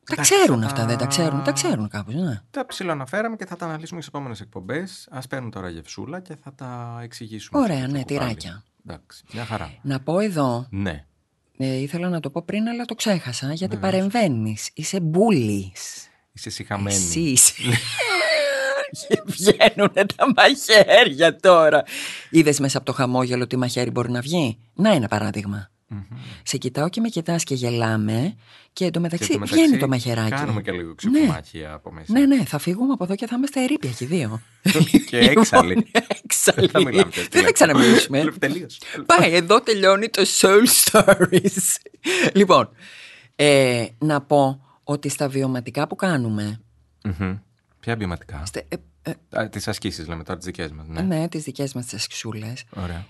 [0.09, 1.43] Τα Εντάξει, ξέρουν θα αυτά, τα- δεν τα ξέρουν.
[1.43, 2.41] Τα ξέρουν κάπως, ναι.
[2.51, 5.07] Τα ψηλοαναφέραμε και θα τα αναλύσουμε στις επόμενες εκπομπές.
[5.11, 7.59] Α παίρνουν τώρα γευσούλα και θα τα εξηγήσουμε.
[7.61, 8.05] Ωραία, στο ναι, κουβάλι.
[8.05, 8.63] τυράκια.
[8.87, 9.73] Εντάξει, μια χαρά.
[9.81, 11.05] Να πω εδώ, Ναι.
[11.57, 13.91] ε, ήθελα να το πω πριν αλλά το ξέχασα γιατί Βεβαίως.
[13.93, 14.69] παρεμβαίνεις.
[14.73, 16.07] Είσαι μπούλης.
[16.31, 17.05] Είσαι συχαμένης.
[17.07, 17.53] Εσύ είσαι.
[19.07, 21.83] Και Βγαίνουν τα μαχαίρια τώρα.
[22.29, 25.69] Είδες μέσα από το χαμόγελο τι μαχαίρι μπορεί να βγει; Να ένα παράδειγμα.
[25.91, 26.01] Μμμ.
[26.43, 28.35] Σε κοιτάω και με κοιτάς και γελάμε
[28.73, 30.29] και εντωμεταξύ Και εντωμεταξύ βγαίνει το μαχαιράκι.
[30.29, 32.11] Κάνουμε και λίγο ξυπνομάχια από μέσα.
[32.19, 34.41] Ναι, ναι, θα φύγουμε από εδώ και θα είμαστε ερήπια και οι δύο.
[35.05, 35.75] και έξαλλοι.
[35.75, 35.91] Λοιπόν,
[36.23, 36.59] έξαλλοι.
[36.67, 38.33] Δεν θα μιλάμε πια, Δεν θα ξαναμιλήσουμε.
[38.39, 38.77] Τελείωσε.
[39.05, 41.75] Πάει, εδώ τελειώνει το Soul Stories.
[42.39, 42.69] λοιπόν,
[43.35, 46.61] ε, να πω ότι στα βιωματικά που κάνουμε,
[47.03, 47.37] Μμμ.
[47.79, 50.87] Ποια βιωματικά; στε- ε, ε, Τις ασκήσεις λέμε τώρα, τις δικές μας.
[50.87, 51.01] Ναι.
[51.01, 53.05] ναι, τις δικές μας τις ασκησούλες, Ωραία.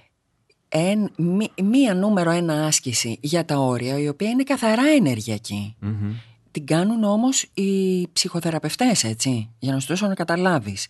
[0.70, 5.76] Εν, μη- μία νούμερο ένα άσκηση για τα όρια, η οποία είναι καθαρά ενεργειακή.
[5.80, 6.14] Μμμ.
[6.52, 10.88] Την κάνουν όμως οι ψυχοθεραπευτές, έτσι, για να σου δώσω να καταλάβεις.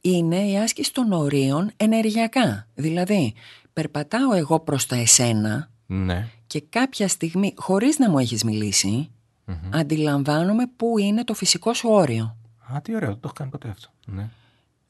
[0.00, 2.66] Είναι η άσκηση των ορίων ενεργειακά.
[2.74, 3.34] Δηλαδή,
[3.72, 6.28] περπατάω εγώ προς τα εσένα Ναι.
[6.46, 9.10] και κάποια στιγμή, χωρίς να μου έχεις μιλήσει,
[9.44, 9.56] Μμμ.
[9.70, 12.36] αντιλαμβάνομαι πού είναι το φυσικό σου όριο.
[12.74, 13.88] Α, τι ωραίο, δεν το έχω κάνει ποτέ αυτό.
[14.06, 14.28] Ναι.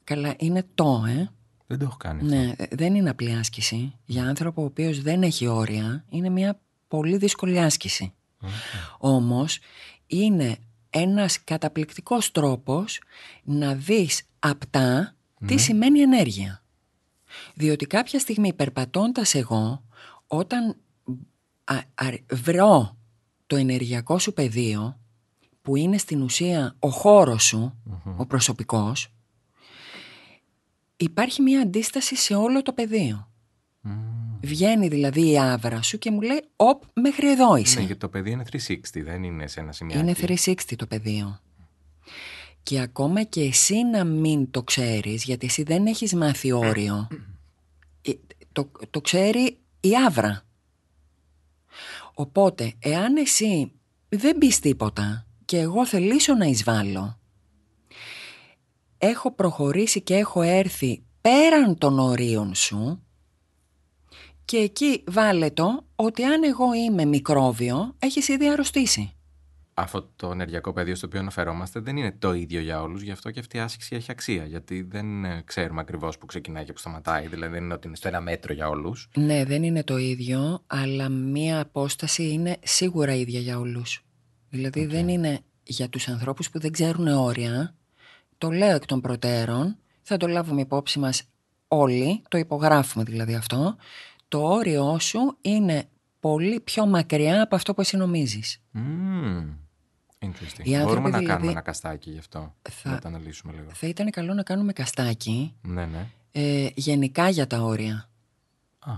[0.03, 1.29] Καλά, είναι το, ε.
[1.71, 2.35] Δεν το έχω κάνει αυτό.
[2.35, 3.93] Ναι, ε, δεν είναι απλή άσκηση.
[4.05, 8.13] Για άνθρωπο ο οποίος δεν έχει όρια, είναι μια πολύ δύσκολη άσκηση.
[8.97, 9.59] Όμως,
[10.07, 10.57] είναι
[10.89, 13.01] ένας καταπληκτικός τρόπος
[13.43, 16.63] να δεις απτά τι σημαίνει ενέργεια.
[17.53, 19.83] Διότι κάποια στιγμή περπατώντας εγώ,
[20.27, 20.75] όταν
[21.63, 22.97] α- α- βρω
[23.47, 24.99] το ενεργειακό σου πεδίο,
[25.61, 27.75] που είναι στην ουσία ο χώρος σου,
[28.17, 29.13] ο προσωπικός,
[31.03, 33.29] υπάρχει μια αντίσταση σε όλο το πεδίο.
[33.81, 34.21] Μμμ.
[34.43, 37.79] Βγαίνει δηλαδή η άβρα σου και μου λέει «Οπ, μέχρι εδώ είσαι».
[37.79, 39.99] Ναι, γιατί το παιδί είναι 360, δεν είναι σε ένα σημείο.
[39.99, 41.39] Είναι 360 το πεδίο.
[42.63, 47.07] Και ακόμα και εσύ να μην το ξέρεις, γιατί εσύ δεν έχεις μάθει όριο,
[48.01, 48.11] ε,
[48.51, 50.45] το, το ξέρει η άβρα.
[52.13, 53.71] Οπότε, εάν εσύ
[54.09, 57.19] δεν πεις τίποτα και εγώ θελήσω να εισβάλλω,
[59.01, 63.03] έχω προχωρήσει και έχω έρθει πέραν των ορίων σου
[64.45, 69.15] και εκεί βάλε το ότι αν εγώ είμαι μικρόβιο, έχεις ήδη αρρωστήσει.
[69.73, 73.31] Αυτό το ενεργειακό πεδίο στο οποίο αναφερόμαστε δεν είναι το ίδιο για όλους, γι' αυτό
[73.31, 74.45] και αυτή η άσκηση έχει αξία.
[74.45, 77.27] Γιατί δεν ε, ξέρουμε ακριβώς που ξεκινάει και που σταματάει.
[77.27, 79.09] Δηλαδή δεν είναι ότι είναι στο ένα μέτρο για όλους.
[79.15, 84.03] Ναι, δεν είναι το ίδιο, αλλά μία απόσταση είναι σίγουρα ίδια για όλους.
[84.49, 87.75] Δηλαδή δεν είναι για τους ανθρώπους που δεν ξέρουν όρια.
[88.41, 91.23] Το λέω εκ των προτέρων, θα το λάβουμε υπόψη μας
[91.67, 93.75] όλοι, το υπογράφουμε δηλαδή αυτό.
[94.27, 95.83] Το όριό σου είναι
[96.19, 98.61] πολύ πιο μακριά από αυτό που εσύ νομίζεις.
[98.75, 98.79] Mm.
[100.19, 100.63] Interesting.
[100.63, 102.53] Οι άνθρωποι Μπορούμε να δηλαδή- κάνουμε ένα καστάκι γι' αυτό.
[102.69, 103.69] Θα- Να το αναλύσουμε λίγο.
[103.73, 106.07] Θα ήταν καλό να κάνουμε καστάκι Ναι, ναι.
[106.31, 108.09] ε, γενικά για τα όρια.
[108.79, 108.91] Α,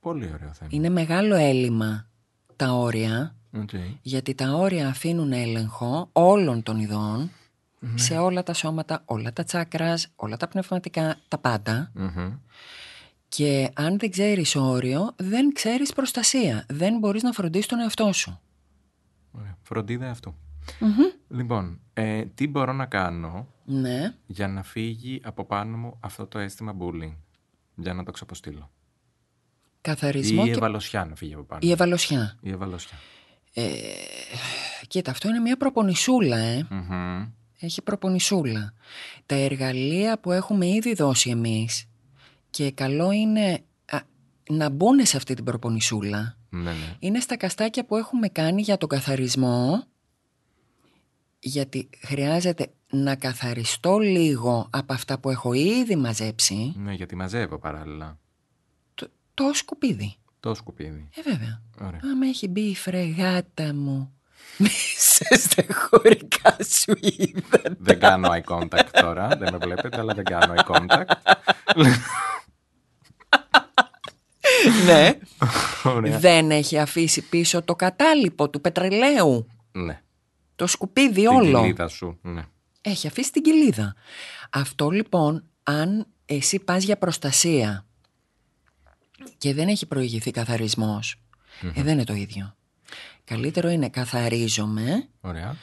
[0.00, 0.70] πολύ ωραίο θέμα.
[0.72, 2.06] Είναι μεγάλο έλλειμμα
[2.56, 3.34] τα όρια.
[3.56, 3.94] Okay.
[4.02, 7.30] Γιατί τα όρια αφήνουν έλεγχο όλων των ειδών
[7.80, 7.98] Ναι.
[7.98, 11.90] σε όλα τα σώματα, όλα τα τσάκρας, όλα τα πνευματικά, τα πάντα.
[11.94, 12.32] Μμμ.
[13.28, 16.64] Και αν δεν ξέρεις όριο, δεν ξέρεις προστασία.
[16.68, 18.40] Δεν μπορείς να φροντίσεις τον εαυτό σου.
[19.32, 19.56] Ωραία.
[19.62, 20.34] Φροντίδα αυτού.
[21.28, 24.14] Λοιπόν, ε, τι μπορώ να κάνω Ναι.
[24.26, 27.14] για να φύγει από πάνω μου αυτό το αίσθημα bullying;
[27.74, 28.70] Για να το ξαποστείλω.
[29.80, 31.60] Καθαρισμό Ή η και ευαλωσιά να φύγει από πάνω.
[31.64, 32.36] η ευαλωσιά.
[32.40, 32.98] Η ευαλωσιά.
[33.54, 33.70] Ε,
[34.88, 36.66] Κοίτα, αυτό είναι μια προπονησούλα, ε.
[36.70, 37.28] Μμμ.
[37.60, 38.72] Έχει προπονησούλα.
[39.26, 41.84] Τα εργαλεία που έχουμε ήδη δώσει εμείς
[42.50, 43.98] και καλό είναι α,
[44.50, 46.96] να μπουν σε αυτή την προπονησούλα Ναι, ναι.
[46.98, 49.84] είναι στα καστάκια που έχουμε κάνει για τον καθαρισμό
[51.38, 58.18] γιατί χρειάζεται να καθαριστώ λίγο από αυτά που έχω ήδη μαζέψει Ναι, γιατί μαζεύω παράλληλα.
[58.94, 60.14] το, το σκουπίδι.
[60.40, 61.08] Το σκουπίδι.
[61.14, 61.62] Ε, βέβαια.
[61.80, 62.00] Ωραία.
[62.12, 64.12] Άμα έχει μπει η φρεγάτα μου
[64.56, 67.76] μέσα στα χωρικά σου ύδατα.
[67.78, 69.28] δεν κάνω eye contact τώρα.
[69.28, 71.04] δεν με βλέπετε, αλλά δεν κάνω eye contact.
[74.84, 75.18] ναι.
[75.84, 76.18] Ωραία.
[76.18, 79.46] Δεν έχει αφήσει πίσω το κατάλοιπο του πετρελαίου.
[79.72, 80.02] ναι.
[80.56, 81.60] Το σκουπίδι Την όλο.
[81.60, 82.18] κοιλίδα σου.
[82.22, 82.42] Ναι.
[82.80, 83.94] Έχει αφήσει την κοιλίδα.
[84.50, 87.86] Αυτό λοιπόν, αν εσύ πας για προστασία
[89.38, 91.14] και δεν έχει προηγηθεί καθαρισμός,
[91.74, 92.56] ε, δεν είναι το ίδιο.
[93.28, 95.56] Καλύτερο είναι καθαρίζομαι, Ωραία.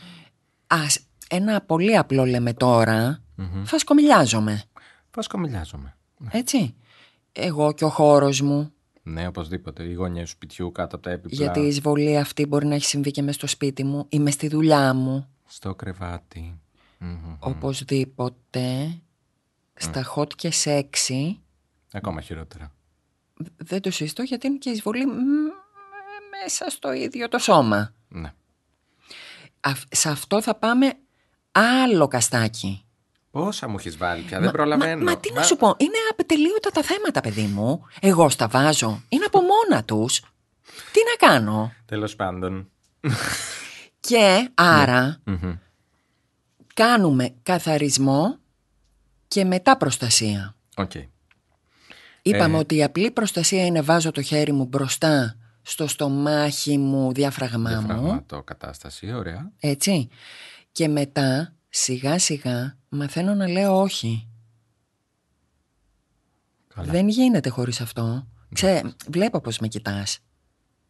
[0.67, 0.99] ας,
[1.29, 3.21] ένα πολύ απλό λέμε τώρα,
[3.63, 4.63] φασκομιλιάζομαι,
[5.11, 5.95] Φασκομιλιάζομαι.
[6.31, 6.75] έτσι.
[7.31, 8.71] Εγώ και ο χώρος μου,
[9.03, 9.83] Ναι, οπωσδήποτε.
[9.83, 11.37] Οι γωνιέ του σπιτιού κάτω από τα έπιπλα.
[11.43, 14.33] γιατί η εισβολή αυτή μπορεί να έχει συμβεί και μες στο σπίτι μου ή μες
[14.33, 15.27] στη δουλειά μου.
[15.45, 16.59] Στο κρεβάτι.
[16.99, 17.35] Μμμ.
[17.39, 18.97] Οπωσδήποτε,
[19.73, 21.35] στα hot και sexy,
[21.91, 22.71] Ακόμα χειρότερα.
[23.57, 25.11] Δεν το συζητώ γιατί είναι και εισβολή μ,
[26.41, 27.93] μέσα στο ίδιο το σώμα.
[28.07, 28.33] Ναι.
[29.59, 30.93] Αυ- σε αυτό θα πάμε
[31.51, 32.79] άλλο καστάκι.
[33.31, 35.03] Πόσα μου έχεις βάλει πια, δεν προλαβαίνω.
[35.03, 37.81] Μα, μα τι να σου πω, είναι απετελείωτα τα θέματα, παιδί μου.
[37.99, 39.03] Εγώ στα βάζω.
[39.09, 40.19] Είναι από μόνα τους.
[40.91, 42.69] Τι να κάνω; Τέλος πάντων.
[43.99, 45.55] Και άρα Μμμ.
[46.73, 48.37] κάνουμε καθαρισμό
[49.27, 50.55] και μετά προστασία.
[50.75, 50.91] Οκ.
[52.21, 52.59] Είπαμε Ε.
[52.59, 55.35] ότι η απλή προστασία είναι βάζω το χέρι μου μπροστά
[55.67, 57.77] στο στομάχι μου, διάφραγμά μου.
[57.77, 59.51] Διαφραγματό κατάσταση, ωραία.
[59.59, 60.07] Έτσι.
[60.71, 64.27] Και μετά σιγά σιγά μαθαίνω να λέω όχι.
[66.75, 66.91] Καλά.
[66.91, 68.27] Δεν γίνεται χωρίς αυτό.
[68.53, 70.19] Ξέ, βλέπω πως με κοιτάς.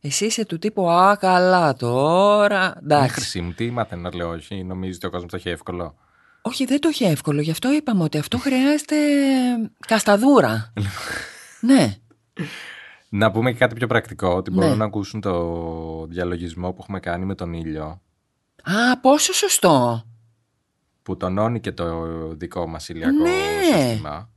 [0.02, 2.68] Εσύ είσαι του τύπου «Α, καλά τώρα».
[2.68, 3.14] Ναι, Εντάξει.
[3.14, 5.96] χρυσή μου, τι μάθε να λέω όχι, νομίζεις ότι ο κόσμος το έχει εύκολο.
[6.42, 7.42] Όχι, δεν το έχει εύκολο.
[7.42, 8.96] Γι' αυτό είπαμε ότι αυτό χρειάζεται
[9.88, 10.74] κασταδούρα.
[11.60, 11.96] ναι.
[13.10, 14.58] Να πούμε και κάτι πιο πρακτικό, ότι Ναι.
[14.62, 18.02] μπορούν να ακούσουν το διαλογισμό που έχουμε κάνει με τον ήλιο,
[18.64, 20.04] Α, πόσο σωστό.
[21.04, 23.30] που τονώνει και το δικό μας ηλιακό Ναι.
[23.78, 24.30] σύστημα,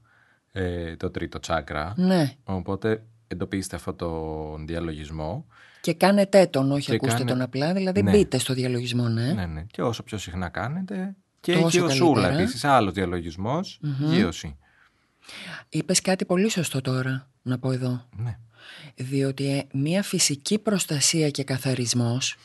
[0.52, 1.92] ε, το τρίτο τσάκρα.
[1.96, 2.32] Ναι.
[2.44, 5.46] Οπότε εντοπίστε αυτό το διαλογισμό.
[5.80, 7.72] Και κάνετε τον, όχι Και ακούστε κάνε- τον απλά.
[7.72, 8.10] Δηλαδή Ναι.
[8.10, 9.32] μπείτε στο διαλογισμό, ναι.
[9.32, 9.62] Ναι, ναι.
[9.70, 11.14] Και όσο πιο συχνά κάνετε.
[11.40, 12.42] Και Τόσο γεωσούλα καλύτερα.
[12.42, 14.56] επίσης, άλλος διαλογισμός, γείωση.
[15.68, 18.02] Είπες κάτι πολύ σωστό τώρα, να πω εδώ.
[18.16, 18.38] Ναι.
[18.96, 22.36] Διότι ε, μία φυσική προστασία και καθαρισμός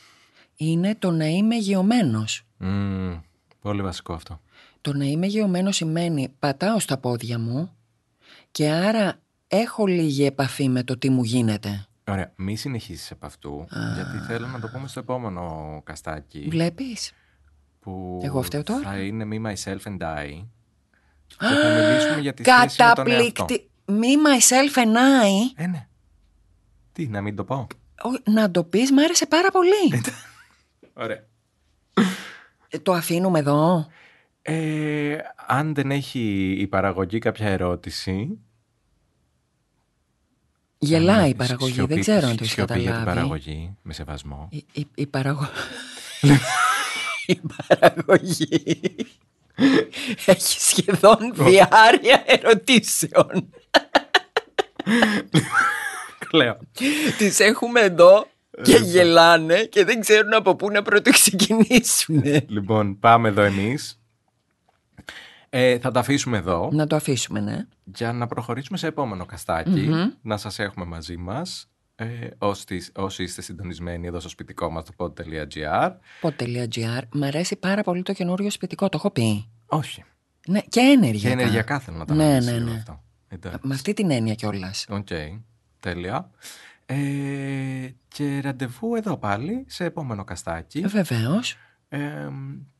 [0.56, 2.42] είναι το να είμαι γεωμένος.
[2.56, 3.20] Μμμ,
[3.60, 4.40] πολύ βασικό αυτό.
[4.80, 7.70] Το να είμαι γεωμένος σημαίνει πατάω στα πόδια μου
[8.50, 11.86] και άρα έχω λίγη επαφή με το τι μου γίνεται.
[12.08, 16.46] Ωραία, μη συνεχίσεις από αυτού, γιατί θέλω να το πούμε στο επόμενο καστάκι.
[16.50, 17.12] Βλέπεις;
[17.80, 20.44] Που Εγώ φταίω τώρα; Θα είναι Me, Myself and I.
[21.26, 23.44] Και θα μιλήσουμε για τη σχέση με τον εαυτό.
[23.44, 23.70] Καταπληκτη...
[23.86, 23.92] Me,
[24.26, 25.62] myself and I.
[25.62, 25.88] Ε, ναι.
[26.94, 27.66] Τι, να μην το πω.
[28.02, 30.02] Ω, Να το πεις, μ' άρεσε πάρα πολύ.
[30.92, 31.24] Ωραία.
[32.68, 33.86] Ε, το αφήνουμε εδώ.
[34.42, 38.38] Ε, αν δεν έχει η παραγωγή κάποια ερώτηση...
[40.78, 43.16] Γελάει η ε, παραγωγή, σιωπή- δεν ξέρω αν το έχει σιωπή για την καταλάβει.
[43.16, 44.48] παραγωγή, με σεβασμό.
[44.50, 45.48] Η, η, η παραγω-
[47.26, 48.62] η παραγωγή
[50.26, 53.50] έχει σχεδόν διάρκεια ερωτήσεων.
[56.34, 56.56] Κλαίω.
[57.18, 58.26] Τις έχουμε εδώ
[58.62, 62.22] και γελάνε και δεν ξέρουν από πού να πρωτοξεκινήσουν.
[62.46, 63.98] Λοιπόν, πάμε εδώ εμείς.
[65.50, 67.66] Ε, θα τα αφήσουμε εδώ Να το αφήσουμε, ναι.
[67.84, 69.88] για να προχωρήσουμε σε επόμενο καστάκι,
[70.22, 71.68] να σας έχουμε μαζί μας.
[71.96, 72.06] Ε,
[72.38, 75.90] όσοι, όσοι είστε συντονισμένοι εδώ στο σπιτικό μας, το pod.gr.
[76.20, 77.02] Pod.gr.
[77.12, 79.48] Μ' αρέσει πάρα πολύ το καινούριο σπιτικό, το έχω πει.
[79.66, 80.04] Όχι.
[80.48, 81.36] Ναι, και ενεργειακά.
[81.36, 82.76] Και ενεργειακά θέλω να τα Ναι, αναλύσω ναι, λίγο ναι.
[82.76, 83.02] αυτό.
[83.28, 83.58] Εντάξει.
[83.62, 84.86] Με αυτή την έννοια κιόλας.
[84.90, 85.08] Οκ,
[85.84, 86.30] τέλεια.
[86.86, 86.94] Ε,
[88.08, 90.80] και ραντεβού εδώ πάλι, σε επόμενο cast άκι.
[90.80, 91.56] Βεβαίως.
[91.88, 91.98] Ε,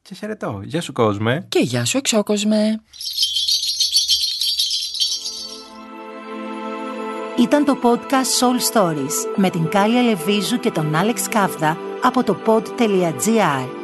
[0.02, 0.60] και χαιρετώ.
[0.64, 1.46] Γεια σου κόσμε.
[1.48, 2.82] Και γεια σου, εξώκοσμε.
[7.38, 12.36] Ήταν το podcast Soul Stories με την Κάλια Λεβίζου και τον Άλεξ Κάβδα από το
[12.46, 13.83] pod.gr.